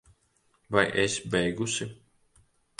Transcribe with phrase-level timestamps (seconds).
[0.77, 1.85] Vai esi beigusi?